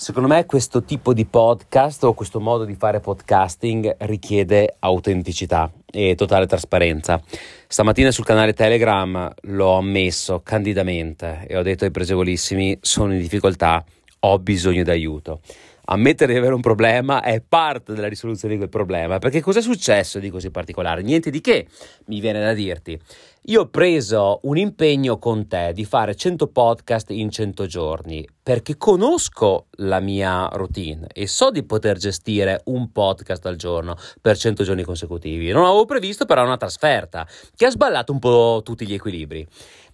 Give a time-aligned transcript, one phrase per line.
[0.00, 6.14] Secondo me questo tipo di podcast o questo modo di fare podcasting richiede autenticità e
[6.14, 7.20] totale trasparenza.
[7.66, 13.84] Stamattina sul canale Telegram l'ho ammesso candidamente e ho detto ai presevolissimi sono in difficoltà,
[14.20, 15.40] ho bisogno d'aiuto.
[15.90, 19.62] Ammettere di avere un problema è parte della risoluzione di quel problema, perché cosa è
[19.62, 21.02] successo di così particolare?
[21.02, 21.66] Niente di che,
[22.04, 22.96] mi viene da dirti.
[23.44, 28.76] Io ho preso un impegno con te di fare 100 podcast in 100 giorni perché
[28.76, 34.64] conosco la mia routine e so di poter gestire un podcast al giorno per 100
[34.64, 35.50] giorni consecutivi.
[35.50, 39.46] Non avevo previsto però una trasferta che ha sballato un po' tutti gli equilibri.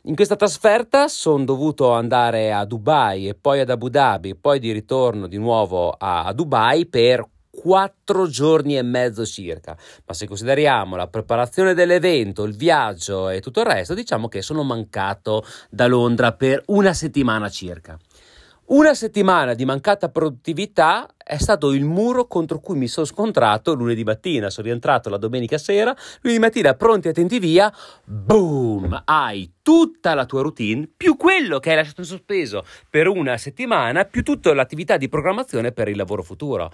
[0.07, 4.71] In questa trasferta sono dovuto andare a Dubai e poi ad Abu Dhabi, poi di
[4.73, 9.77] ritorno di nuovo a, Dubai per quattro giorni e mezzo circa.
[10.07, 14.63] Ma se consideriamo la preparazione dell'evento, il viaggio e tutto il resto, diciamo che sono
[14.63, 17.99] mancato da Londra per una settimana circa.
[18.67, 24.05] Una settimana di mancata produttività è stato il muro contro cui mi sono scontrato lunedì
[24.05, 24.49] mattina.
[24.49, 27.71] Sono rientrato la domenica sera, lunedì mattina pronti a tenti via,
[28.05, 29.03] boom!
[29.05, 34.07] Hai tutta la tua routine più quello che hai lasciato in sospeso per una settimana,
[34.07, 36.73] più tutta l'attività di programmazione per il lavoro futuro.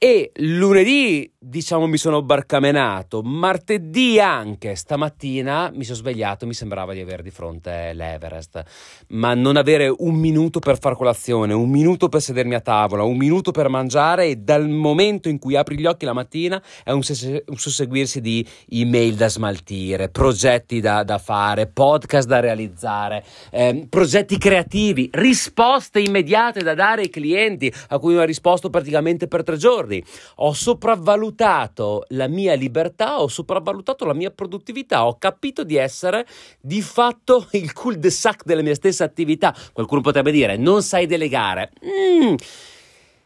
[0.00, 7.00] E lunedì, diciamo, mi sono barcamenato, martedì anche, stamattina mi sono svegliato, mi sembrava di
[7.00, 8.62] avere di fronte l'Everest,
[9.08, 13.16] ma non avere un minuto per far colazione, un minuto per sedermi a tavola, un
[13.16, 17.02] minuto per mangiare e dal momento in cui apri gli occhi la mattina è un,
[17.02, 23.84] sus- un susseguirsi di email da smaltire, progetti da, da fare, podcast da realizzare, eh,
[23.90, 29.56] progetti creativi, risposte immediate da dare ai clienti a cui ho risposto praticamente per tre
[29.56, 30.04] giorni ricordi,
[30.36, 36.26] ho sopravvalutato la mia libertà, ho sopravvalutato la mia produttività, ho capito di essere
[36.60, 39.54] di fatto il cul-de-sac della mia stessa attività.
[39.72, 41.72] Qualcuno potrebbe dire, non sai delegare.
[41.84, 42.34] Mm.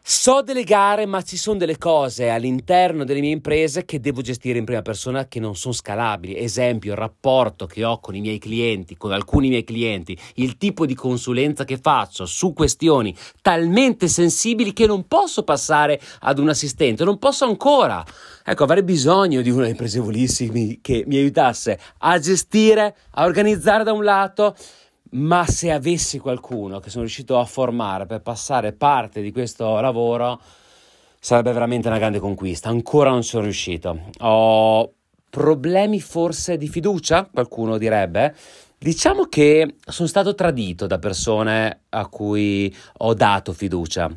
[0.04, 4.64] So delegare, ma ci sono delle cose all'interno delle mie imprese che devo gestire in
[4.64, 6.36] prima persona che non sono scalabili.
[6.36, 10.86] Esempio, il rapporto che ho con i miei clienti, con alcuni miei clienti, il tipo
[10.86, 17.04] di consulenza che faccio su questioni talmente sensibili che non posso passare ad un assistente,
[17.04, 18.04] non posso ancora.
[18.44, 23.92] Ecco, avrei bisogno di uno dei presevolissimi che mi aiutasse a gestire, a organizzare da
[23.92, 24.56] un lato
[25.12, 30.40] ma se avessi qualcuno che sono riuscito a formare per passare parte di questo lavoro,
[31.18, 32.68] sarebbe veramente una grande conquista.
[32.68, 33.98] Ancora non sono riuscito.
[34.20, 34.92] Ho
[35.28, 38.34] problemi forse di fiducia, qualcuno direbbe.
[38.78, 44.10] Diciamo che sono stato tradito da persone a cui ho dato fiducia.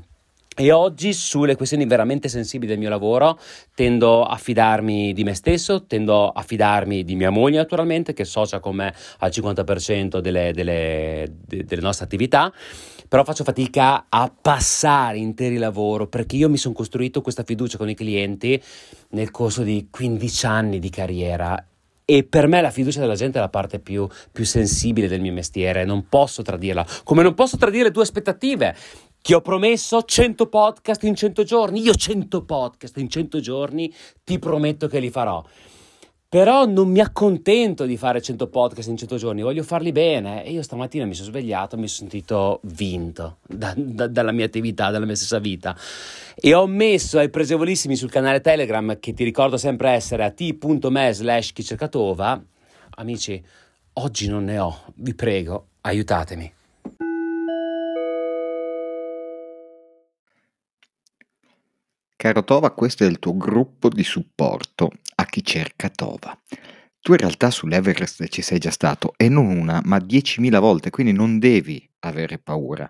[0.58, 3.38] E oggi sulle questioni veramente sensibili del mio lavoro
[3.74, 8.62] tendo a fidarmi di me stesso, tendo a fidarmi di mia moglie naturalmente che socia
[8.62, 12.54] con me al 50% delle, delle, delle nostre attività,
[13.10, 17.90] però faccio fatica a passare interi lavoro perché io mi sono costruito questa fiducia con
[17.90, 18.62] i clienti
[19.10, 21.62] nel corso di 15 anni di carriera
[22.08, 25.34] e per me la fiducia della gente è la parte più, più, sensibile del mio
[25.34, 28.76] mestiere, non posso tradirla, come non posso tradire le tue aspettative.
[29.26, 31.82] Ti ho promesso 100 podcast in 100 giorni.
[31.82, 33.92] Io 100 podcast in 100 giorni
[34.24, 35.44] ti prometto che li farò.
[36.30, 40.46] Però non mi accontento di fare 100 podcast in 100 giorni, voglio farli bene.
[40.46, 44.92] E io stamattina mi sono svegliato, mi sono sentito vinto da, da, dalla mia attività,
[44.92, 45.76] dalla mia stessa vita.
[46.36, 51.14] E ho messo ai presevolissimi sul canale Telegram, che ti ricordo sempre essere a t.me
[51.14, 52.44] slash chicercatova.
[52.98, 53.44] Amici,
[53.94, 56.54] oggi non ne ho, vi prego, aiutatemi.
[62.18, 66.38] Caro Tova, questo è il tuo gruppo di supporto a chi cerca Tova.
[67.02, 71.12] Tu in realtà sull'Everest ci sei già stato e non una, ma 10.000 volte, quindi
[71.12, 72.90] non devi avere paura.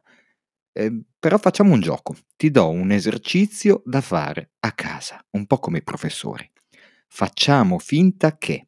[0.72, 2.16] Eh, però facciamo un gioco.
[2.38, 6.50] Ti do un esercizio da fare a casa, un po' come i professori.
[7.08, 8.68] Facciamo finta che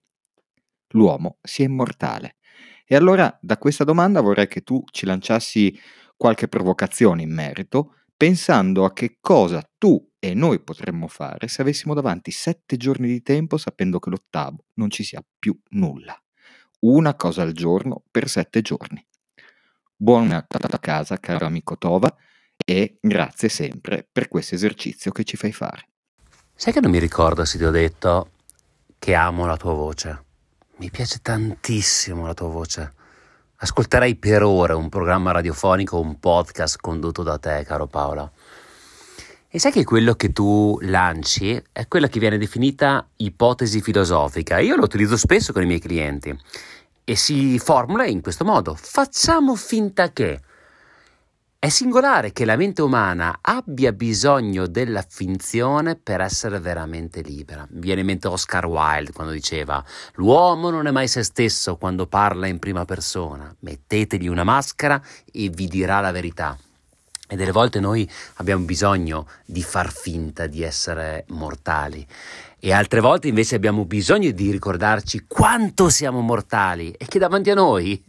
[0.94, 2.38] l'uomo sia immortale.
[2.86, 5.78] E allora da questa domanda vorrei che tu ci lanciassi
[6.16, 11.94] qualche provocazione in merito, pensando a che cosa tu e noi potremmo fare se avessimo
[11.94, 16.20] davanti sette giorni di tempo sapendo che l'ottavo non ci sia più nulla.
[16.80, 19.06] Una cosa al giorno per sette giorni.
[19.96, 22.14] Buona a casa, caro amico Tova,
[22.66, 25.90] e grazie sempre per questo esercizio che ci fai fare.
[26.56, 28.32] Sai che non mi ricordo se ti ho detto
[28.98, 30.26] che amo la tua voce?
[30.78, 32.94] Mi piace tantissimo la tua voce.
[33.60, 38.30] Ascolterei per ore un programma radiofonico, un podcast condotto da te, caro Paola.
[39.50, 44.60] E sai che quello che tu lanci è quella che viene definita ipotesi filosofica.
[44.60, 46.38] Io lo utilizzo spesso con i miei clienti
[47.04, 48.76] e si formula in questo modo.
[48.80, 50.40] Facciamo finta che.
[51.60, 57.66] È singolare che la mente umana abbia bisogno della finzione per essere veramente libera.
[57.72, 59.84] Mi viene in mente Oscar Wilde quando diceva:
[60.14, 63.54] L'uomo non è mai se stesso quando parla in prima persona.
[63.62, 65.02] Mettetegli una maschera
[65.32, 66.56] e vi dirà la verità.
[67.28, 72.06] E delle volte noi abbiamo bisogno di far finta di essere mortali
[72.60, 77.56] e altre volte invece abbiamo bisogno di ricordarci quanto siamo mortali e che davanti a
[77.56, 78.02] noi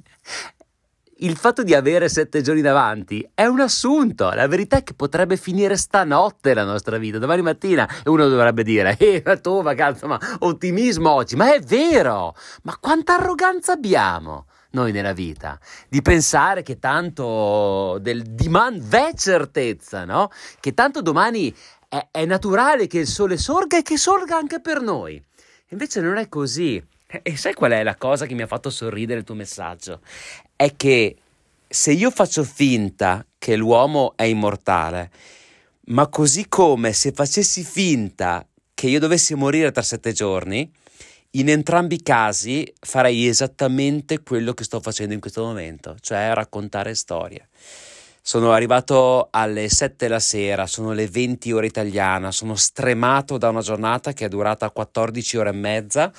[1.20, 4.30] il fatto di avere sette giorni davanti è un assunto.
[4.30, 7.88] La verità è che potrebbe finire stanotte la nostra vita, domani mattina.
[8.04, 11.36] E uno dovrebbe dire: Eh, ma tu, vacanza, ma ottimismo oggi.
[11.36, 12.34] Ma è vero!
[12.62, 15.58] Ma quanta arroganza abbiamo noi nella vita?
[15.88, 20.30] Di pensare che tanto del demand v'è certezza, no?
[20.60, 21.54] Che tanto domani
[21.88, 25.20] è, è naturale che il sole sorga e che sorga anche per noi.
[25.70, 26.82] Invece non è così.
[27.10, 30.00] E sai qual è la cosa che mi ha fatto sorridere il tuo messaggio?
[30.54, 31.16] È che
[31.66, 35.10] se io faccio finta che l'uomo è immortale,
[35.86, 40.70] ma così come se facessi finta che io dovessi morire tra sette giorni,
[41.32, 46.94] in entrambi i casi farei esattamente quello che sto facendo in questo momento, cioè raccontare
[46.94, 47.48] storie.
[48.20, 53.62] Sono arrivato alle 7 la sera, sono le 20 ore italiana, sono stremato da una
[53.62, 56.12] giornata che è durata 14 ore e mezza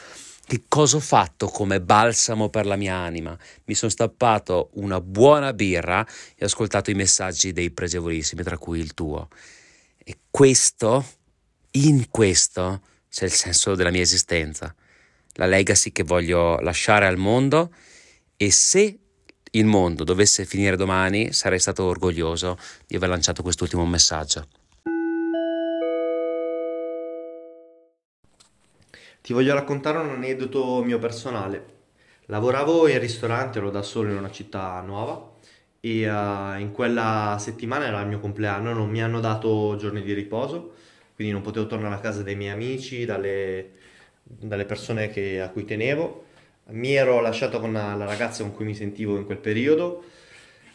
[0.50, 3.38] che cosa ho fatto come balsamo per la mia anima?
[3.66, 6.04] Mi sono stappato una buona birra
[6.36, 9.28] e ho ascoltato i messaggi dei pregevolissimi, tra cui il tuo.
[10.04, 11.06] E questo,
[11.72, 12.82] in questo,
[13.12, 14.74] c'è il senso della mia esistenza,
[15.34, 17.72] la legacy che voglio lasciare al mondo
[18.36, 18.98] e se
[19.52, 22.58] il mondo dovesse finire domani sarei stato orgoglioso
[22.88, 24.48] di aver lanciato quest'ultimo messaggio.
[29.30, 31.64] Ti voglio raccontare un aneddoto mio personale.
[32.26, 35.34] Lavoravo in ristorante, ero da solo in una città nuova
[35.80, 40.14] e uh, in quella settimana era il mio compleanno, non mi hanno dato giorni di
[40.14, 40.74] riposo,
[41.14, 43.74] quindi non potevo tornare a casa dai miei amici, dalle,
[44.24, 46.26] dalle persone che, a cui tenevo.
[46.70, 50.06] Mi ero lasciato con la ragazza con cui mi sentivo in quel periodo.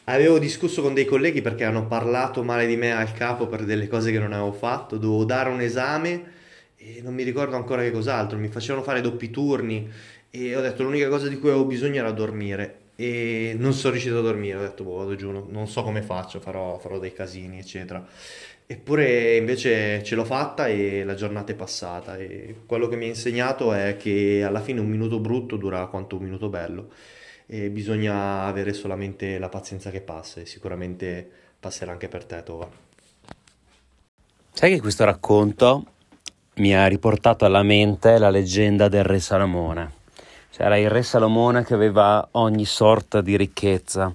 [0.04, 3.88] Avevo discusso con dei colleghi perché hanno parlato male di me al capo per delle
[3.88, 4.96] cose che non avevo fatto.
[4.96, 6.42] Dovevo dare un esame
[6.84, 9.90] e non mi ricordo ancora che cos'altro, mi facevano fare doppi turni
[10.30, 14.18] e ho detto l'unica cosa di cui avevo bisogno era dormire e non sono riuscito
[14.18, 17.58] a dormire, ho detto boh vado giù, non so come faccio, farò, farò dei casini
[17.58, 18.06] eccetera.
[18.66, 23.08] Eppure invece ce l'ho fatta e la giornata è passata e quello che mi ha
[23.08, 26.90] insegnato è che alla fine un minuto brutto dura quanto un minuto bello
[27.46, 31.28] e bisogna avere solamente la pazienza che passa e sicuramente
[31.60, 32.68] passerà anche per te Tova.
[34.52, 35.93] Sai che questo racconto
[36.56, 39.92] mi ha riportato alla mente la leggenda del re Salomone.
[40.50, 44.14] C'era il re Salomone che aveva ogni sorta di ricchezza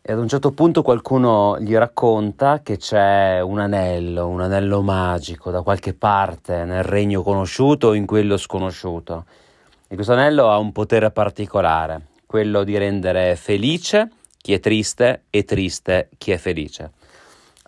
[0.00, 5.50] e ad un certo punto qualcuno gli racconta che c'è un anello, un anello magico
[5.50, 9.26] da qualche parte nel regno conosciuto o in quello sconosciuto.
[9.86, 15.44] E questo anello ha un potere particolare, quello di rendere felice chi è triste e
[15.44, 16.92] triste chi è felice.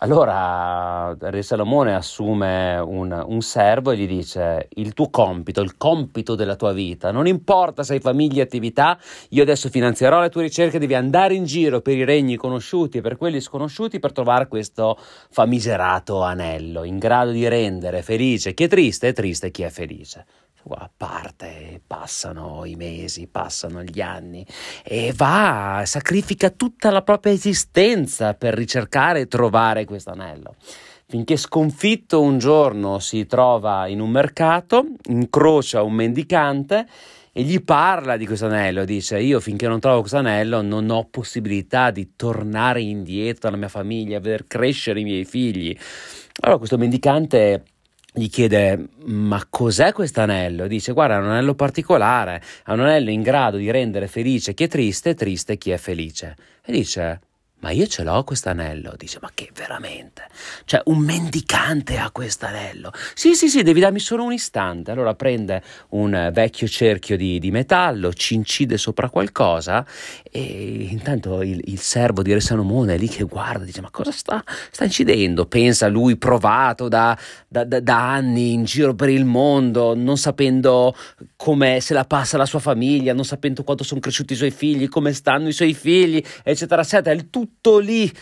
[0.01, 6.35] Allora Re Salomone assume un, un, servo e gli dice il tuo compito, il compito
[6.35, 8.99] della tua vita, non importa se hai famiglia e attività,
[9.31, 13.01] io adesso finanzierò le tue ricerche, devi andare in giro per i regni conosciuti e
[13.01, 14.99] per quelli sconosciuti per trovare questo
[15.31, 20.26] famigerato anello, in grado di rendere felice chi è triste e triste chi è felice
[20.75, 24.44] a parte, passano i mesi, passano gli anni
[24.82, 30.56] e va, sacrifica tutta la propria esistenza per ricercare e trovare questo anello.
[31.08, 36.87] Finché sconfitto un giorno si trova in un mercato, incrocia un mendicante
[37.32, 41.06] e gli parla di questo anello, dice io finché non trovo questo anello non ho
[41.08, 45.76] possibilità di tornare indietro alla mia famiglia, veder crescere i miei figli.
[46.40, 47.62] Allora questo mendicante
[48.16, 50.66] gli chiede ma cos'è questo anello?
[50.66, 54.64] Dice guarda è un anello particolare, è un anello in grado di rendere felice chi
[54.64, 56.35] è triste e triste chi è felice.
[56.64, 57.20] E dice
[57.66, 58.94] ma io ce l'ho questo anello.
[58.96, 60.28] Dice, ma che veramente?
[60.64, 62.92] Cioè, un mendicante ha questo anello.
[63.12, 64.92] Sì, sì, sì, devi darmi solo un istante.
[64.92, 69.85] Allora prende un vecchio cerchio di, di metallo, ci incide sopra qualcosa
[70.30, 74.12] e intanto il, il servo di Re Salomone è lì che guarda, dice, ma cosa
[74.12, 75.46] sta, sta incidendo?
[75.46, 77.18] Pensa lui provato da,
[77.49, 80.94] da, da, da anni in giro per il mondo, non sapendo
[81.35, 84.88] come se la passa la sua famiglia, non sapendo quanto sono cresciuti i suoi figli,
[84.88, 87.12] come stanno i suoi figli, eccetera, eccetera.
[87.12, 88.13] Il tutto tutto lì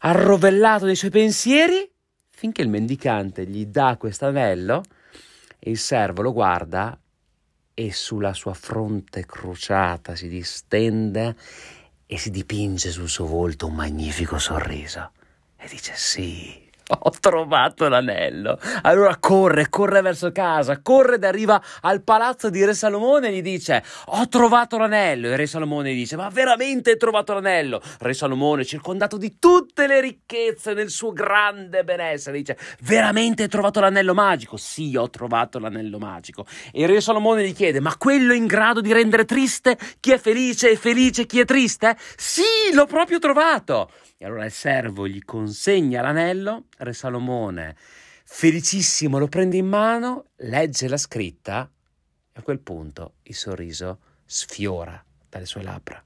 [0.00, 1.88] arrovellato nei suoi pensieri
[2.30, 4.82] finché il mendicante gli dà questo anello
[5.58, 6.98] e il servo lo guarda
[7.74, 11.36] e sulla sua fronte crociata si distende
[12.06, 15.12] e si dipinge sul suo volto un magnifico sorriso
[15.56, 18.58] e dice sì, ho trovato l'anello.
[18.82, 23.42] Allora corre, corre verso casa, corre ed arriva al palazzo di Re Salomone e gli
[23.42, 25.28] dice: Ho trovato l'anello.
[25.28, 27.80] E Re Salomone gli dice: Ma veramente hai trovato l'anello?
[27.98, 33.80] Re Salomone, circondato di tutte le ricchezze nel suo grande benessere, dice: Veramente hai trovato
[33.80, 34.56] l'anello magico?
[34.56, 36.46] Sì, ho trovato l'anello magico.
[36.72, 40.70] E Re Salomone gli chiede: Ma quello in grado di rendere triste chi è felice
[40.70, 41.96] e felice chi è triste?
[42.16, 42.42] Sì,
[42.72, 43.90] l'ho proprio trovato.
[44.20, 47.76] E allora il servo gli consegna l'anello, Re Salomone,
[48.24, 51.70] felicissimo, lo prende in mano, legge la scritta
[52.32, 56.02] e a quel punto il sorriso sfiora dalle sue labbra.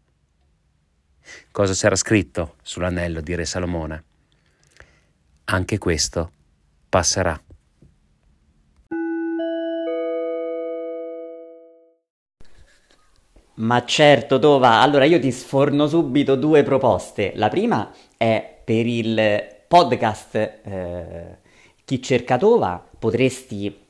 [1.50, 4.04] Cosa c'era scritto sull'anello di Re Salomone?
[5.44, 6.32] Anche questo
[6.90, 7.42] passerà.
[13.54, 17.32] Ma certo, Tova, allora io ti sforno subito due proposte.
[17.34, 21.38] La prima è per il podcast eh,
[21.84, 23.82] Chi cerca Tova, potresti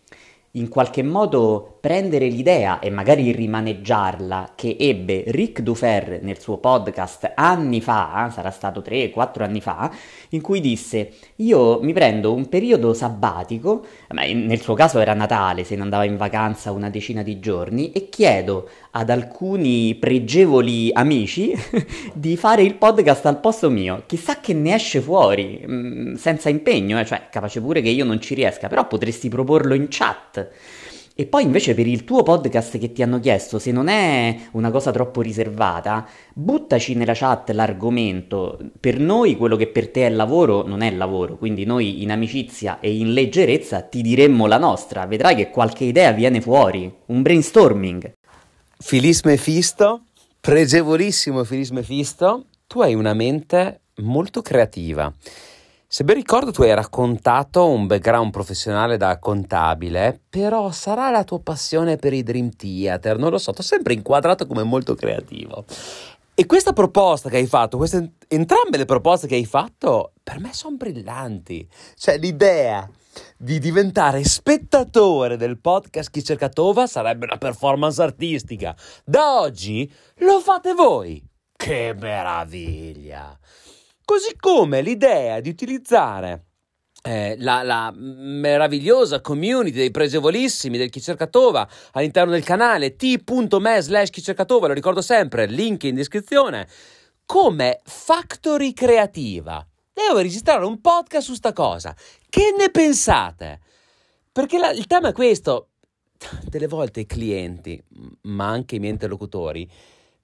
[0.55, 7.33] in qualche modo prendere l'idea e magari rimaneggiarla che ebbe Rick Dufer nel suo podcast
[7.35, 9.91] anni fa, sarà stato 3-4 anni fa,
[10.31, 15.75] in cui disse io mi prendo un periodo sabbatico, nel suo caso era Natale, se
[15.75, 21.53] ne andava in vacanza una decina di giorni, e chiedo ad alcuni pregevoli amici
[22.13, 24.03] di fare il podcast al posto mio.
[24.07, 27.05] Chissà che ne esce fuori, mm, senza impegno, eh?
[27.05, 30.51] cioè capace pure che io non ci riesca, però potresti proporlo in chat.
[31.15, 34.71] E poi invece per il tuo podcast che ti hanno chiesto, se non è una
[34.71, 38.59] cosa troppo riservata, buttaci nella chat l'argomento.
[38.81, 42.81] Per noi quello che per te è lavoro non è lavoro, quindi noi in amicizia
[42.81, 45.05] e in leggerezza ti diremmo la nostra.
[45.05, 48.13] Vedrai che qualche idea viene fuori, un brainstorming.
[48.83, 50.03] Filis Mefisto,
[50.41, 55.11] pregevolissimo Filis Mefisto, tu hai una mente molto creativa.
[55.87, 61.39] Se ben ricordo tu hai raccontato un background professionale da contabile, però sarà la tua
[61.39, 65.65] passione per i Dream Theater, non lo so, ti ho sempre inquadrato come molto creativo.
[66.35, 70.53] E questa proposta che hai fatto, queste, entrambe le proposte che hai fatto, per me
[70.53, 71.67] sono brillanti.
[71.95, 72.87] Cioè l'idea
[73.37, 78.77] di diventare spettatore del podcast Chi cerca Tova sarebbe una performance artistica.
[79.05, 81.23] Da oggi lo fate voi.
[81.57, 83.39] Che meraviglia!
[84.05, 86.47] Così come l'idea di utilizzare
[87.03, 93.81] eh, la, la, meravigliosa community dei pregevolissimi del Chi cerca Tova all'interno del canale t.me
[93.81, 96.69] slash Chi cerca Tova, lo ricordo sempre, link in descrizione,
[97.27, 101.95] come factory creativa Devo registrare un podcast su sta cosa.
[102.29, 103.61] Che ne pensate?
[104.33, 105.69] Perché la, il tema è questo.
[106.45, 107.83] Delle volte i clienti,
[108.23, 109.69] ma anche i miei interlocutori,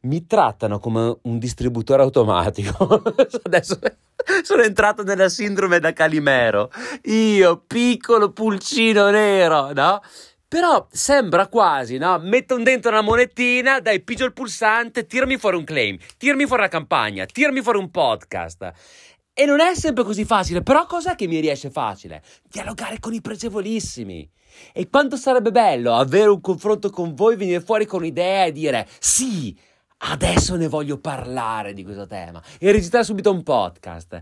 [0.02, 3.02] mi trattano come un distributore automatico.
[3.42, 3.78] Adesso
[4.42, 6.70] sono entrato nella sindrome da Calimero.
[7.04, 10.00] Io, piccolo pulcino nero, no?
[10.48, 12.18] Però sembra quasi, no?
[12.20, 16.70] Metto dentro una monetina, dai, pigio il pulsante, tirami fuori un claim, tirami fuori una
[16.70, 18.72] campagna, tirami fuori un podcast.
[19.40, 22.24] E non è sempre così facile, però cos'è che mi riesce facile?
[22.42, 24.28] Dialogare con i pregevolissimi.
[24.72, 28.88] E quanto sarebbe bello avere un confronto con voi, venire fuori con un'idea e dire
[28.98, 29.56] sì,
[29.98, 34.20] adesso ne voglio parlare di questo tema e registrare subito un podcast.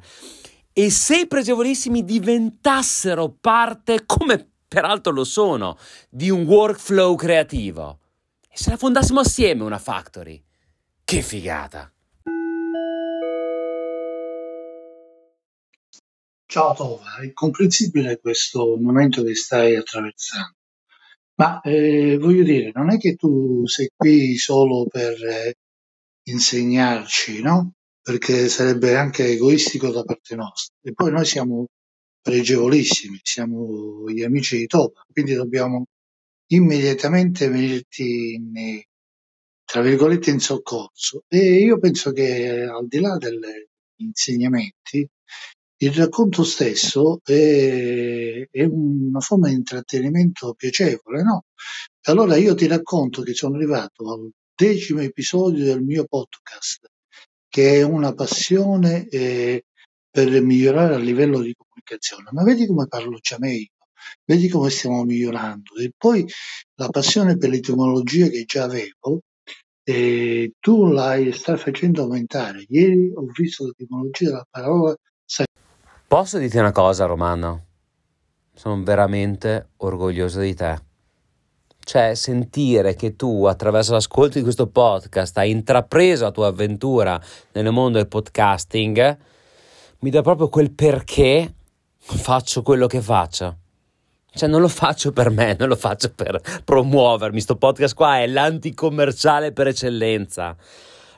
[0.75, 5.79] E se i pregevolissimi diventassero parte, come peraltro lo sono,
[6.11, 8.01] di un workflow creativo,
[8.51, 10.45] e se la fondassimo assieme una factory,
[11.05, 11.91] che figata!
[16.49, 20.55] Ciao Tova, è comprensibile questo momento che stai attraversando,
[21.35, 25.55] ma eh, voglio dire, non è che tu sei qui solo per eh,
[26.25, 27.73] insegnarci, no?
[28.01, 30.75] Perché sarebbe anche egoistico da parte nostra.
[30.83, 31.67] E poi noi siamo
[32.23, 35.87] pregevolissimi, siamo gli amici di Tova, quindi dobbiamo
[36.53, 38.83] immediatamente venirti in,
[39.65, 41.25] tra virgolette in soccorso.
[41.29, 45.07] E io penso che al di là degli insegnamenti,
[45.79, 51.45] il racconto stesso è, è una forma di intrattenimento piacevole, no?
[52.09, 56.87] Allora io ti racconto che sono arrivato al decimo episodio del mio podcast,
[57.49, 59.65] che è una passione eh,
[60.11, 62.31] per migliorare a livello di comunicazione.
[62.33, 63.73] Ma vedi come parlo già meglio,
[64.25, 65.75] vedi come stiamo migliorando.
[65.77, 66.25] E poi
[66.77, 69.23] la passione per l'etimologia che già avevo,
[69.83, 72.65] eh, tu la stai facendo aumentare.
[72.69, 74.97] Ieri ho visto l'etimologia della parola
[76.09, 77.65] Posso dirti una cosa, Romano?
[78.55, 80.79] Sono veramente orgoglioso di te.
[81.81, 87.21] Cioè sentire che tu attraverso l'ascolto di questo podcast hai intrapreso la tua avventura
[87.53, 89.19] nel mondo del podcasting
[89.99, 91.55] mi dà proprio quel perché
[91.97, 93.57] faccio quello che faccio.
[94.31, 97.41] Cioè non lo faccio per me, non lo faccio per promuovermi.
[97.41, 100.57] Sto podcast qua è l'anticommerciale per eccellenza.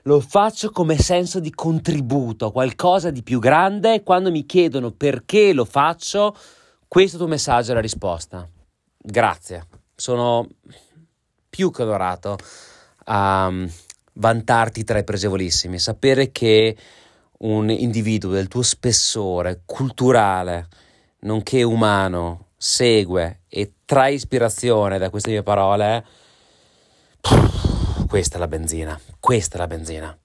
[0.08, 4.02] Lo faccio come senso di contributo, qualcosa di più grande.
[4.02, 6.34] Quando mi chiedono perché lo faccio,
[6.88, 8.48] questo tuo messaggio è la risposta.
[8.96, 9.66] Grazie
[9.98, 10.48] sono
[11.50, 12.38] più che onorato
[13.06, 13.66] a mm,
[14.14, 16.76] vantarti tra i presevolissimi, sapere che
[17.38, 20.68] un individuo del tuo spessore culturale,
[21.20, 26.04] nonché umano, segue e trae ispirazione da queste mie parole,
[28.08, 30.18] questa è la benzina, questa è la benzina.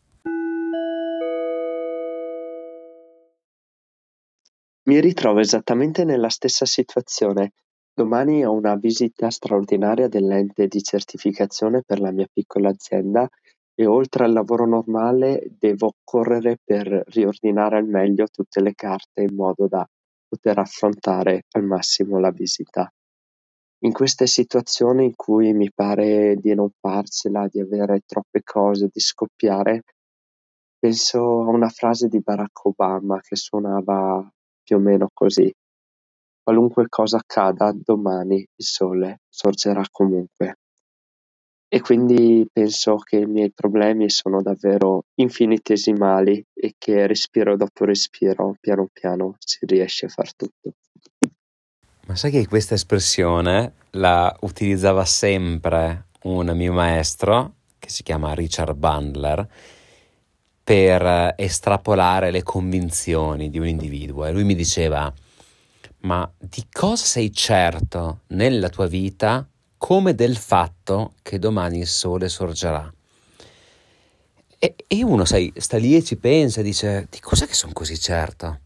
[4.85, 7.51] Mi ritrovo esattamente nella stessa situazione
[7.95, 13.29] Domani ho una visita straordinaria dell'ente di certificazione per la mia piccola azienda
[13.75, 19.35] e oltre al lavoro normale devo correre per riordinare al meglio tutte le carte in
[19.35, 19.87] modo da
[20.27, 22.91] poter affrontare al massimo la visita.
[23.85, 29.01] In queste situazioni in cui mi pare di non farcela, di avere troppe cose, di
[29.01, 29.83] scoppiare,
[30.79, 34.25] penso a una frase di Barack Obama che suonava
[34.63, 35.53] più o meno così.
[36.41, 40.55] Qualunque cosa accada, domani il sole sorgerà comunque.
[41.67, 48.55] E quindi penso che i miei problemi sono davvero infinitesimali e che respiro dopo respiro,
[48.61, 50.75] piano piano, si riesce a far tutto.
[52.05, 58.75] Ma sai che questa espressione la utilizzava sempre un mio maestro, che si chiama Richard
[58.75, 59.47] Bandler,
[60.61, 64.25] per estrapolare le convinzioni di un individuo.
[64.25, 65.11] E lui mi diceva,
[65.99, 72.27] ma di cosa sei certo nella tua vita come del fatto che domani il sole
[72.27, 72.93] sorgerà?
[74.59, 77.71] E, e uno, sai, sta lì e ci pensa e dice, di cosa che sono
[77.71, 78.59] così certo?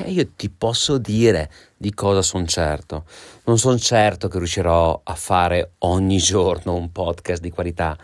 [0.00, 3.04] E io ti posso dire di cosa sono certo.
[3.44, 7.98] Non sono certo che riuscirò a fare ogni giorno un podcast di qualità,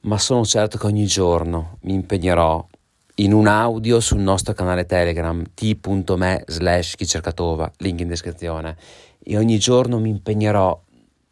[0.00, 2.66] ma sono certo che ogni giorno mi impegnerò
[3.16, 8.76] in un audio sul nostro canale Telegram t.me slash chicercatova, link in descrizione,
[9.22, 10.82] e ogni giorno mi impegnerò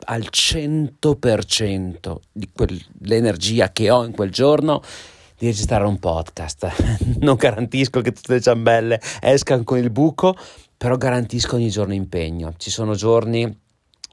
[0.05, 4.83] al 100% di quell'energia che ho in quel giorno
[5.43, 6.73] di registrare un podcast.
[7.19, 10.37] non garantisco che tutte le ciambelle escano con il buco,
[10.77, 12.55] però garantisco ogni giorno impegno.
[12.57, 13.61] Ci sono giorni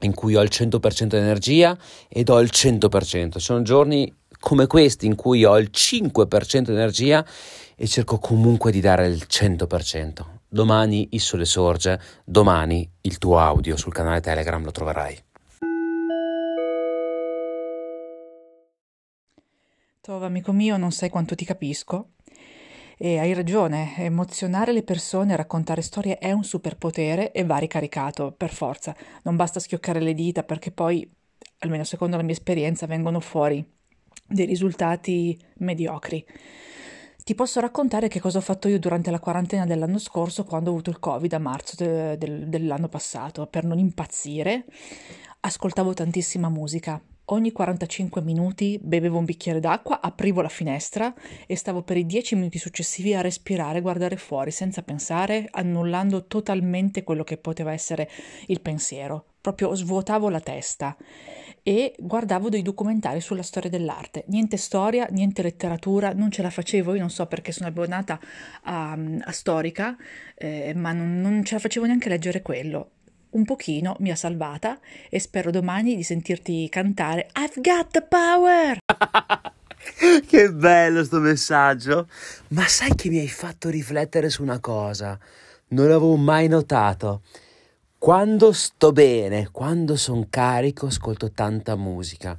[0.00, 3.34] in cui ho il 100% di energia ed ho il 100%.
[3.34, 7.24] Ci sono giorni come questi in cui ho il 5% di energia
[7.76, 10.24] e cerco comunque di dare il 100%.
[10.48, 15.29] Domani il sole sorge, domani il tuo audio sul canale Telegram lo troverai.
[20.02, 22.12] Tova, amico mio, non sai quanto ti capisco.
[22.96, 28.50] E hai ragione, emozionare le persone, raccontare storie è un superpotere e va ricaricato, per
[28.50, 28.96] forza.
[29.24, 31.06] Non basta schioccare le dita perché poi,
[31.58, 33.62] almeno secondo la mia esperienza, vengono fuori
[34.26, 36.24] dei risultati mediocri.
[37.22, 40.72] Ti posso raccontare che cosa ho fatto io durante la quarantena dell'anno scorso quando ho
[40.72, 43.46] avuto il Covid a marzo de- de- dell'anno passato.
[43.46, 44.64] Per non impazzire,
[45.40, 46.98] ascoltavo tantissima musica.
[47.32, 51.14] Ogni 45 minuti bevevo un bicchiere d'acqua, aprivo la finestra
[51.46, 57.04] e stavo per i 10 minuti successivi a respirare, guardare fuori senza pensare, annullando totalmente
[57.04, 58.10] quello che poteva essere
[58.46, 59.26] il pensiero.
[59.40, 60.96] Proprio svuotavo la testa
[61.62, 64.24] e guardavo dei documentari sulla storia dell'arte.
[64.26, 68.18] Niente storia, niente letteratura, non ce la facevo, io non so perché sono abbonata
[68.64, 69.96] a, a storica,
[70.34, 72.90] eh, ma non, non ce la facevo neanche leggere quello
[73.30, 78.78] un pochino mi ha salvata e spero domani di sentirti cantare I've got the power!
[80.26, 82.08] che bello sto messaggio!
[82.48, 85.18] Ma sai che mi hai fatto riflettere su una cosa?
[85.68, 87.22] Non l'avevo mai notato.
[87.96, 92.36] Quando sto bene, quando sono carico, ascolto tanta musica.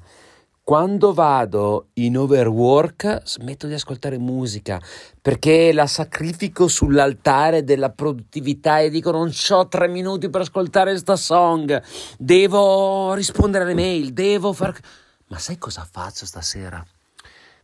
[0.72, 4.82] Quando vado in overwork smetto di ascoltare musica
[5.22, 11.18] perché la sacrifico sull'altare della produttività e dico non ho tre minuti per ascoltare sta
[11.18, 11.84] song,
[12.18, 14.80] devo rispondere alle mail, devo far...
[15.28, 16.82] Ma sai cosa faccio stasera?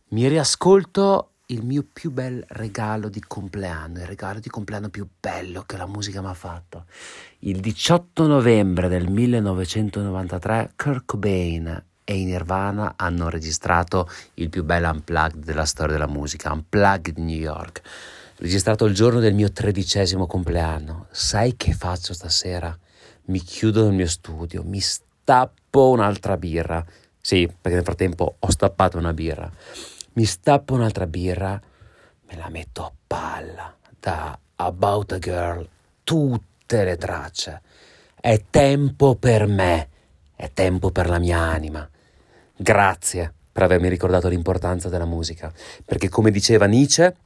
[0.08, 5.62] Mi riascolto il mio più bel regalo di compleanno, il regalo di compleanno più bello
[5.62, 6.84] che la musica mi ha fatto.
[7.38, 14.82] Il 18 novembre del 1993 Kurt Cobain e i Nirvana hanno registrato il più bel
[14.90, 17.82] unplugged della storia della musica, Unplugged New York,
[18.36, 21.08] registrato il giorno del mio tredicesimo compleanno.
[21.10, 22.74] Sai che faccio stasera?
[23.24, 26.82] Mi chiudo nel mio studio, mi stappo un'altra birra.
[27.20, 29.52] Sì, perché nel frattempo ho stappato una birra.
[30.14, 31.60] Mi stappo un'altra birra,
[32.26, 35.68] me la metto a palla da About a Girl,
[36.04, 37.60] tutte le tracce.
[38.18, 39.88] È tempo per me,
[40.34, 41.86] è tempo per la mia anima.
[42.60, 45.52] Grazie per avermi ricordato l'importanza della musica,
[45.84, 47.16] perché come diceva Nietzsche,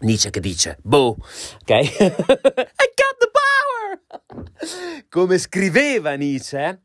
[0.00, 1.16] Nietzsche che dice, boh,
[1.62, 1.70] ok?
[1.70, 5.04] I got the power!
[5.08, 6.82] Come scriveva Nietzsche,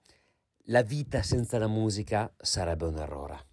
[0.66, 3.46] la vita senza la musica sarebbe un errore.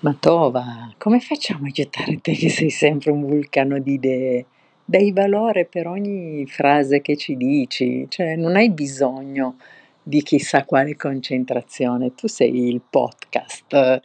[0.00, 4.46] Ma Tova, come facciamo a gettare te che sei sempre un vulcano di idee?
[4.88, 9.56] Dai valore per ogni frase che ci dici, cioè non hai bisogno
[10.00, 14.00] di chissà quale concentrazione, tu sei il podcast eh,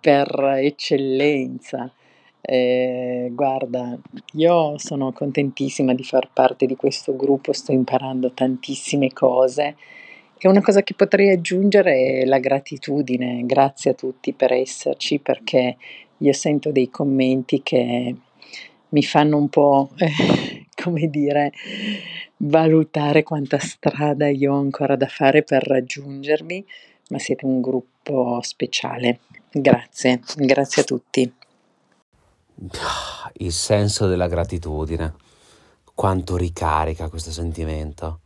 [0.00, 1.88] per eccellenza.
[2.40, 3.96] Eh, guarda,
[4.32, 9.76] io sono contentissima di far parte di questo gruppo, sto imparando tantissime cose
[10.36, 13.42] e una cosa che potrei aggiungere è la gratitudine.
[13.46, 15.76] Grazie a tutti per esserci perché
[16.18, 18.16] io sento dei commenti che
[18.94, 21.52] mi fanno un po', eh, come dire,
[22.38, 26.64] valutare quanta strada io ho ancora da fare per raggiungermi,
[27.10, 29.20] ma siete un gruppo speciale.
[29.50, 31.32] Grazie, grazie a tutti.
[33.34, 35.14] Il senso della gratitudine,
[35.94, 38.20] quanto ricarica questo sentimento.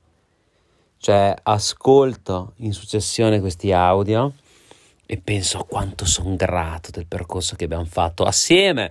[0.98, 4.34] Cioè, ascolto in successione questi audio
[5.06, 8.90] e penso a quanto sono grato del percorso che abbiamo fatto assieme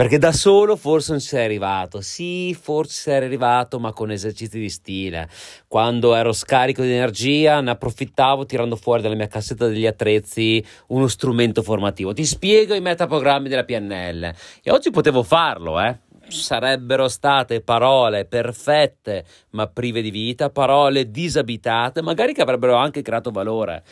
[0.00, 2.00] perché da solo forse non sei arrivato.
[2.00, 5.28] Sì, forse sei arrivato, ma con esercizi di stile.
[5.68, 11.06] Quando ero scarico di energia, ne approfittavo tirando fuori dalla mia cassetta degli attrezzi uno
[11.06, 12.14] strumento formativo.
[12.14, 14.34] Ti spiego i metaprogrammi della PNL.
[14.62, 22.00] E oggi potevo farlo, eh sarebbero state parole perfette ma prive di vita, parole disabitate,
[22.00, 23.82] magari che avrebbero anche creato valore.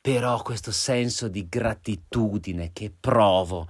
[0.00, 3.68] Però questo senso di gratitudine che provo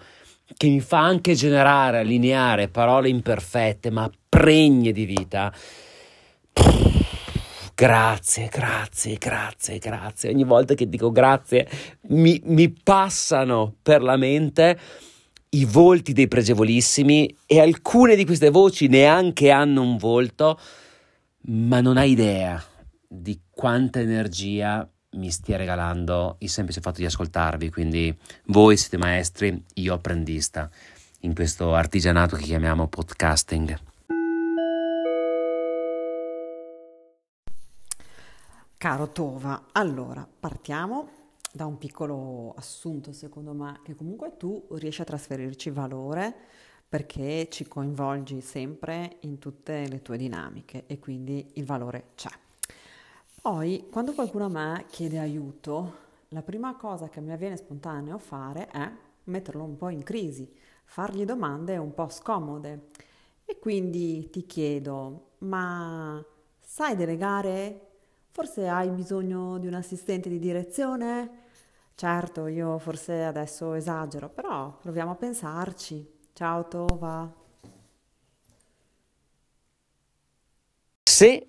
[0.56, 5.52] che mi fa anche generare, allineare parole imperfette ma pregne di vita.
[7.74, 10.30] Grazie, grazie, grazie, grazie.
[10.30, 11.66] Ogni volta che dico grazie
[12.08, 14.78] mi, mi passano per la mente
[15.50, 20.60] i volti dei pregevolissimi e alcune di queste voci neanche hanno un volto,
[21.46, 22.62] ma non hai idea
[23.08, 29.64] di quanta energia mi stia regalando il semplice fatto di ascoltarvi, quindi voi siete maestri,
[29.74, 30.70] io apprendista
[31.20, 33.78] in questo artigianato che chiamiamo podcasting.
[38.76, 41.18] Caro Tova, allora partiamo
[41.52, 46.34] da un piccolo assunto secondo me che comunque tu riesci a trasferirci valore
[46.88, 52.30] perché ci coinvolgi sempre in tutte le tue dinamiche e quindi il valore c'è.
[53.40, 58.68] Poi, quando qualcuno a me chiede aiuto, la prima cosa che mi avviene spontaneo fare
[58.68, 58.90] è
[59.24, 60.50] metterlo un po' in crisi,
[60.84, 62.88] fargli domande un po' scomode.
[63.44, 66.22] E quindi ti chiedo, ma
[66.60, 67.86] sai delegare?
[68.30, 71.38] Forse hai bisogno di un assistente di direzione?
[71.94, 76.06] Certo, io forse adesso esagero, però proviamo a pensarci.
[76.32, 77.32] Ciao Tova.
[81.06, 81.46] Se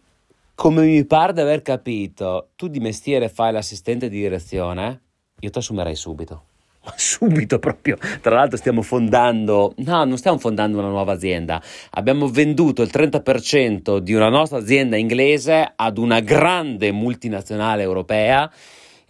[0.61, 5.01] come mi pare di aver capito, tu di mestiere fai l'assistente di direzione,
[5.39, 6.43] io ti assumerei subito.
[6.95, 7.97] Subito proprio.
[8.21, 11.59] Tra l'altro stiamo fondando, no, non stiamo fondando una nuova azienda.
[11.91, 18.47] Abbiamo venduto il 30% di una nostra azienda inglese ad una grande multinazionale europea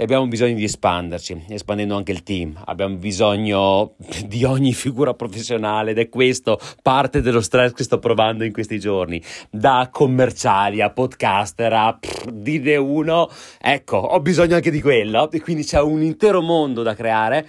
[0.02, 2.60] e abbiamo bisogno di espanderci, espandendo anche il team.
[2.66, 3.94] Abbiamo bisogno
[4.26, 8.80] di ogni figura professionale ed è questo parte dello stress che sto provando in questi
[8.80, 9.22] giorni.
[9.52, 12.00] Da commerciali a podcaster a
[12.34, 13.30] dite uno,
[13.62, 17.48] ecco, ho bisogno anche di quello e quindi c'è un intero mondo da creare,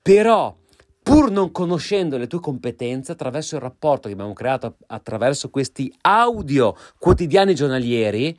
[0.00, 0.56] però
[1.02, 6.74] pur non conoscendo le tue competenze, attraverso il rapporto che abbiamo creato attraverso questi audio
[6.98, 8.34] quotidiani giornalieri,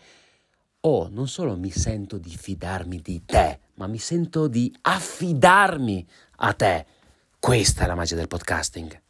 [0.84, 6.54] oh, non solo mi sento di fidarmi di te, ma mi sento di affidarmi a
[6.54, 6.86] te.
[7.40, 9.02] Questa è la magia del podcasting.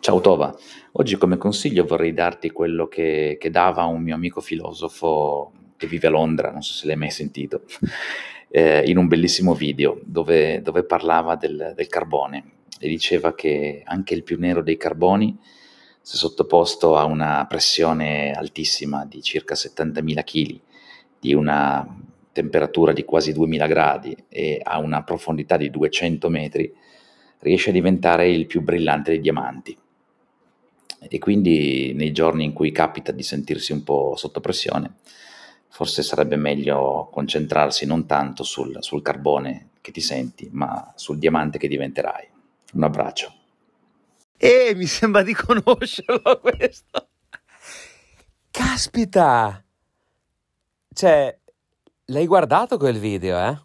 [0.00, 0.56] Ciao Tova,
[0.92, 6.08] oggi come consiglio vorrei darti quello che, che, dava un mio amico filosofo che vive
[6.08, 7.62] a Londra, non so se l'hai mai sentito,
[8.50, 12.44] eh, in un bellissimo video dove, dove parlava del, del carbone
[12.80, 15.38] e diceva che anche il più nero dei carboni
[16.08, 20.60] se sottoposto a una pressione altissima di circa 70.000 kg,
[21.20, 21.86] di una
[22.32, 26.74] temperatura di quasi 2000 gradi e a una profondità di 200 metri,
[27.40, 29.76] riesce a diventare il più brillante dei diamanti.
[31.10, 34.94] e quindi nei giorni in cui capita di sentirsi un po' sotto pressione,
[35.68, 41.58] forse sarebbe meglio concentrarsi non tanto sul, sul carbone che ti senti, ma sul diamante
[41.58, 42.26] che diventerai.
[42.72, 43.37] Un abbraccio.
[44.40, 47.08] E mi sembra di conoscerlo questo.
[48.52, 49.64] Caspita!
[50.94, 51.38] Cioè,
[52.04, 53.58] l'hai guardato quel video, eh?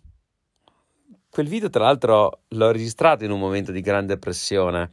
[1.30, 4.90] Quel video, tra l'altro, l'ho registrato in un momento di grande pressione.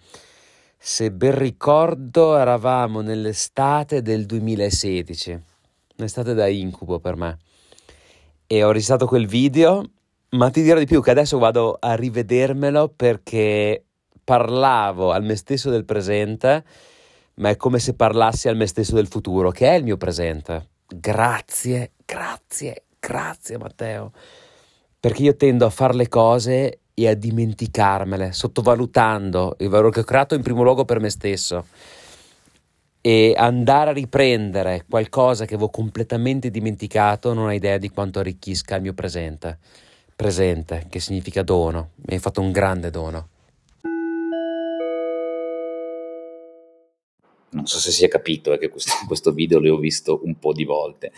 [0.76, 5.42] Se ben ricordo, eravamo nell'estate del 2016,
[5.96, 7.38] un'estate da incubo per me.
[8.46, 9.82] E ho registrato quel video,
[10.30, 13.84] ma ti dirò di più che adesso vado a rivedermelo perché
[14.30, 16.62] parlavo al me stesso del presente,
[17.34, 20.68] ma è come se parlassi al me stesso del futuro, che è il mio presente.
[20.86, 24.12] Grazie, grazie, grazie Matteo.
[25.00, 30.04] Perché io tendo a fare le cose e a dimenticarmele, sottovalutando il valore che ho
[30.04, 31.66] creato in primo luogo per me stesso.
[33.00, 38.76] E andare a riprendere qualcosa che avevo completamente dimenticato, non ho idea di quanto arricchisca
[38.76, 39.58] il mio presente.
[40.14, 41.90] Presente, che significa dono.
[42.06, 43.29] Mi hai fatto un grande dono.
[47.50, 50.52] Non so se si è capito, è che questo, questo video l'ho visto un po'
[50.52, 51.12] di volte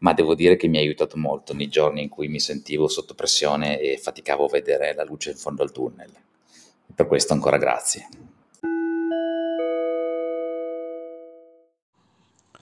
[0.00, 3.14] ma devo dire che mi ha aiutato molto nei giorni in cui mi sentivo sotto
[3.14, 6.12] pressione e faticavo a vedere la luce in fondo al tunnel.
[6.94, 8.08] Per questo ancora grazie.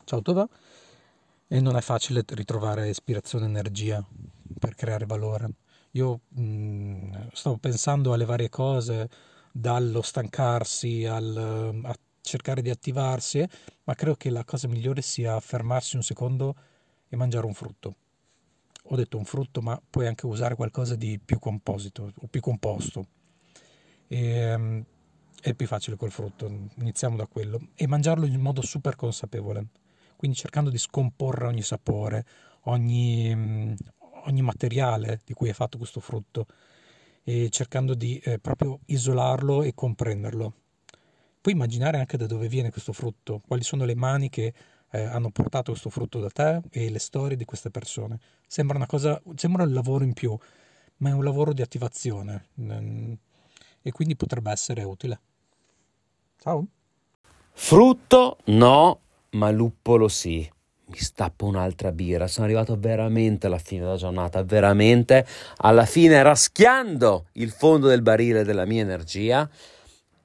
[0.05, 0.49] Ciao Tova,
[1.49, 4.05] e non è facile ritrovare ispirazione e energia
[4.59, 5.51] per creare valore.
[5.93, 9.09] Io mh, mm, stavo pensando alle varie cose,
[9.51, 11.95] dallo stancarsi al, a
[12.27, 13.47] cercare di attivarsi,
[13.85, 16.55] ma credo che la cosa migliore sia fermarsi un secondo
[17.09, 17.95] e mangiare un frutto.
[18.89, 23.07] Ho detto un frutto, ma puoi anche usare qualcosa di più composito o più composto.
[24.09, 24.85] E, um,
[25.41, 26.47] è più facile col frutto,
[26.79, 27.69] iniziamo da quello.
[27.75, 29.69] E mangiarlo in modo super consapevole,
[30.17, 32.25] quindi cercando di scomporre ogni sapore,
[32.63, 33.77] ogni, um,
[34.27, 36.47] ogni materiale di cui è fatto questo frutto
[37.23, 40.55] e cercando di eh, proprio isolarlo e comprenderlo.
[41.47, 44.53] Puoi immaginare anche da dove viene questo frutto, quali sono le mani che
[44.91, 48.19] eh, hanno portato questo frutto da te e le storie di queste persone.
[48.49, 50.37] Sembra una cosa, sembra un lavoro in più,
[50.97, 53.13] ma è un lavoro di attivazione mm,
[53.81, 55.21] e quindi potrebbe essere utile.
[56.41, 56.67] Ciao.
[57.53, 58.99] Frutto no,
[59.31, 60.51] ma luppolo sì.
[60.87, 65.25] Mi stappo un'altra birra, sono arrivato veramente alla fine della giornata, veramente
[65.59, 69.49] alla fine raschiando il fondo del barile della mia energia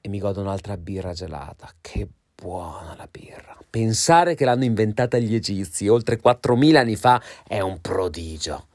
[0.02, 1.70] e mi godo un'altra birra gelata.
[1.80, 3.56] Che buona la birra.
[3.70, 8.66] Pensare che l'hanno inventata gli egizi oltre 4.000 anni fa è un prodigio.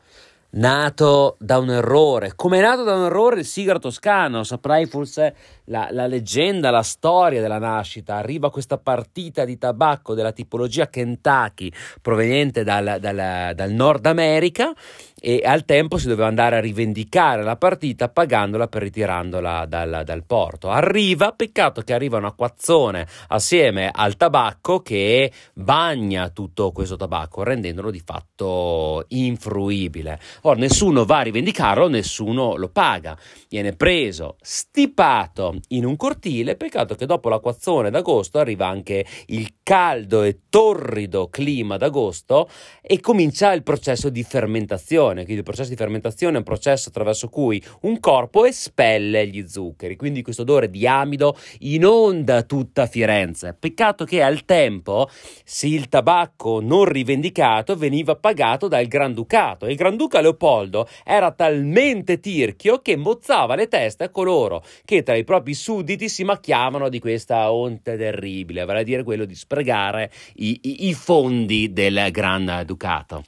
[0.50, 5.36] Nato da un errore, come è nato da un errore il sigaro toscano, saprai forse
[5.66, 8.16] la, la, leggenda, la storia della nascita.
[8.16, 11.70] Arriva questa partita di tabacco della tipologia Kentucky
[12.02, 14.74] proveniente dal, dal, dal Nord America
[15.20, 20.24] e al tempo si doveva andare a rivendicare la partita pagandola per ritirandola dal, dal,
[20.26, 20.70] porto.
[20.70, 27.90] Arriva, peccato che arriva un acquazzone assieme al tabacco che bagna tutto questo tabacco, rendendolo
[27.90, 30.20] di fatto infruibile.
[30.42, 33.18] Ora nessuno va a rivendicarlo, nessuno lo paga.
[33.50, 40.22] Viene preso, stipato in un cortile, peccato che dopo l'acquazzone d'agosto arriva anche il caldo
[40.22, 42.50] e torrido clima d'agosto
[42.82, 46.90] e comincia il processo di fermentazione fermentazione, quindi il processo di fermentazione è un processo
[46.90, 53.56] attraverso cui un corpo espelle gli zuccheri, quindi questo odore di amido inonda tutta Firenze.
[53.58, 55.10] Peccato che al tempo
[55.44, 62.20] sì, il tabacco non rivendicato veniva pagato dal Granducato e il Granduca Leopoldo era talmente
[62.20, 67.00] tirchio che mozzava le teste a coloro che tra i propri sudditi si macchiavano di
[67.00, 72.64] questa onte terribile, vale a dire quello di sprecare i, i, i fondi del Gran
[72.66, 73.24] Ducato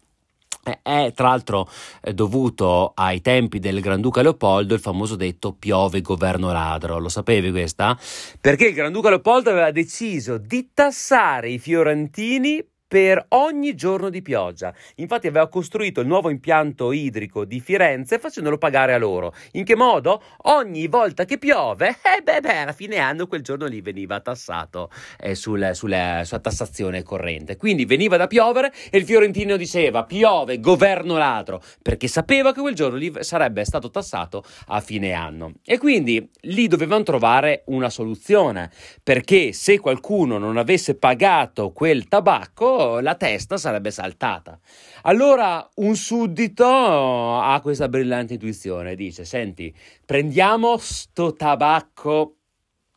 [0.82, 1.70] è tra l'altro
[2.14, 7.00] dovuto ai tempi del Granduca Leopoldo il famoso detto piove governo ladro.
[7.00, 7.98] Lo sapevi questa?
[8.40, 14.74] Perché il Granduca Leopoldo aveva deciso di tassare i fiorentini per ogni giorno di pioggia.
[14.96, 19.36] Infatti aveva costruito il nuovo impianto idrico di Firenze facendolo pagare a loro.
[19.52, 20.24] In che modo?
[20.46, 24.90] Ogni volta che piove, eh beh, beh alla fine anno quel giorno lì veniva tassato
[25.20, 27.58] eh, sul, sulla, sulla tassazione corrente.
[27.58, 32.74] Quindi veniva da piovere e il fiorentino diceva piove, governo ladro, perché sapeva che quel
[32.74, 35.54] giorno lì sarebbe stato tassato a fine anno.
[35.64, 38.72] E quindi lì dovevano trovare una soluzione,
[39.04, 44.60] perché se qualcuno non avesse pagato quel tabacco, la testa sarebbe saltata.
[45.04, 49.74] Allora un suddito ha questa brillante intuizione, dice, senti,
[50.06, 52.36] prendiamo sto tabacco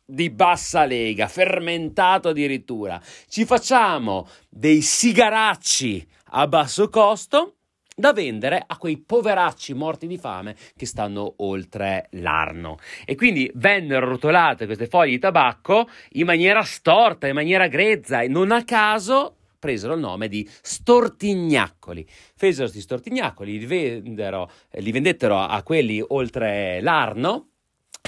[0.05, 3.01] di bassa lega, fermentato addirittura.
[3.27, 7.55] Ci facciamo dei sigaracci a basso costo
[7.95, 12.77] da vendere a quei poveracci morti di fame che stanno oltre l'Arno.
[13.05, 18.27] E quindi vennero rotolate queste foglie di tabacco in maniera storta, in maniera grezza e
[18.27, 22.05] non a caso presero il nome di stortignaccoli.
[22.35, 27.51] Fesero questi stortignaccoli, li, vendero, li vendettero a quelli oltre l'Arno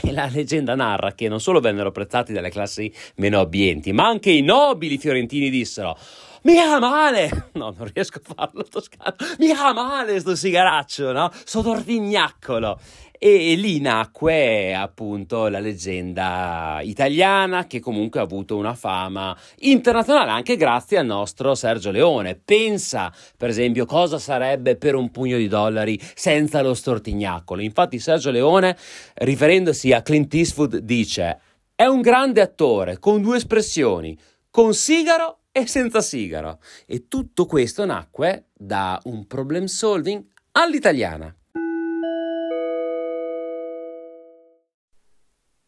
[0.03, 4.31] e la leggenda narra che non solo vennero apprezzati dalle classi meno abbienti, ma anche
[4.31, 5.97] i nobili fiorentini dissero
[6.45, 11.29] mica male, no non riesco a farlo toscano, mica male sto sigaraccio, no?
[11.43, 12.79] Sto tortignaccolo.
[13.17, 20.31] E, e lì nacque appunto la leggenda italiana che comunque ha avuto una fama internazionale
[20.31, 22.36] anche grazie al nostro Sergio Leone.
[22.36, 27.62] Pensa per esempio cosa sarebbe per un pugno di dollari senza lo stortignaccolo.
[27.62, 28.75] Infatti Sergio Leone
[29.15, 31.39] riferendosi a Clint Eastwood dice
[31.73, 34.17] è un grande attore con due espressioni,
[34.49, 36.59] con sigaro e senza sigaro.
[36.85, 41.33] E tutto questo nacque da un problem solving all'italiana.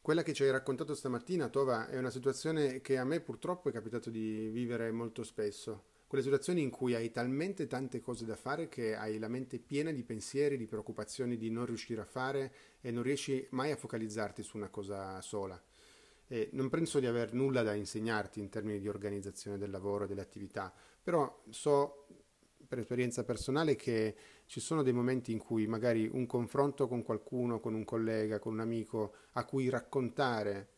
[0.02, 3.72] Quella che ci hai raccontato stamattina, Tova, è una situazione che a me purtroppo è
[3.72, 5.86] capitato di vivere molto spesso.
[6.06, 9.92] Quelle situazioni in cui hai talmente tante cose da fare che hai la mente piena
[9.92, 14.44] di pensieri, di preoccupazioni di non riuscire a fare e non riesci mai a focalizzarti
[14.44, 15.62] su una cosa sola.
[16.28, 20.08] E non penso di aver nulla da insegnarti in termini di organizzazione del lavoro e
[20.08, 22.08] delle attività, però so
[22.68, 27.60] per esperienza personale che ci sono dei momenti in cui magari un confronto con qualcuno,
[27.60, 30.70] con un collega, con un amico, a cui raccontare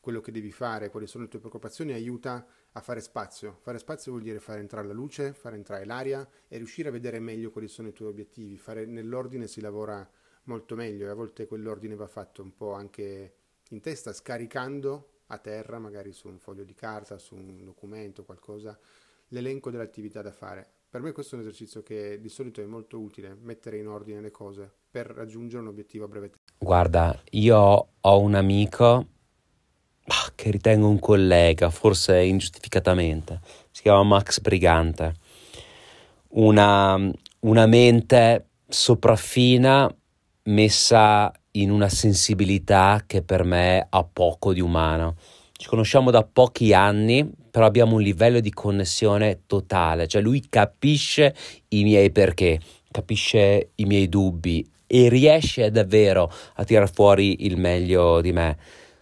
[0.00, 3.58] quello che devi fare, quali sono le tue preoccupazioni, aiuta a fare spazio.
[3.60, 7.18] Fare spazio vuol dire fare entrare la luce, fare entrare l'aria e riuscire a vedere
[7.18, 8.56] meglio quali sono i tuoi obiettivi.
[8.56, 10.08] Fare nell'ordine si lavora
[10.44, 13.34] molto meglio e a volte quell'ordine va fatto un po' anche
[13.70, 18.78] in testa, scaricando a terra, magari su un foglio di carta, su un documento, qualcosa,
[19.28, 20.68] l'elenco delle attività da fare.
[20.88, 24.20] Per me questo è un esercizio che di solito è molto utile, mettere in ordine
[24.20, 26.44] le cose per raggiungere un obiettivo a breve tempo.
[26.58, 29.06] Guarda, io ho un amico
[30.34, 35.14] che ritengo un collega, forse ingiustificatamente, si chiama Max Brigante,
[36.28, 36.96] una,
[37.40, 39.92] una mente sopraffina
[40.44, 45.16] messa in una sensibilità che per me ha poco di umano.
[45.52, 51.34] Ci conosciamo da pochi anni, però abbiamo un livello di connessione totale, cioè lui capisce
[51.68, 58.20] i miei perché, capisce i miei dubbi e riesce davvero a tirar fuori il meglio
[58.20, 58.56] di me.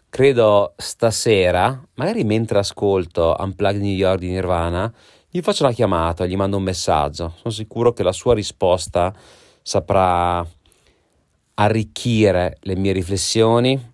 [0.09, 4.93] Credo stasera, magari mentre ascolto Unplugged New York di Nirvana,
[5.29, 7.35] gli faccio una chiamata, gli mando un messaggio.
[7.39, 9.13] Sono sicuro che la sua risposta
[9.61, 10.47] saprà
[11.55, 13.93] arricchire le mie riflessioni,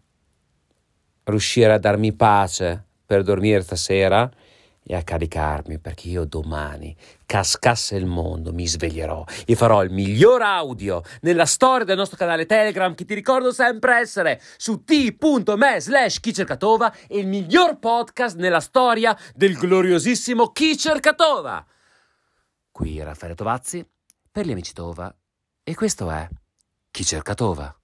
[1.25, 4.31] riuscire a darmi pace per dormire stasera
[4.83, 6.97] e a caricarmi perché io domani,
[7.27, 12.47] cascasse il mondo, mi sveglierò e farò il miglior audio nella storia del nostro canale
[12.47, 18.37] Telegram che ti ricordo sempre essere su t.me slash chi cercatova e il miglior podcast
[18.37, 21.65] nella storia del gloriosissimo chi cercatova.
[22.73, 23.87] Qui Raffaele Tovazzi
[24.33, 25.15] per gli amici Tova
[25.63, 26.29] e questo è
[26.91, 27.80] chi cercatova.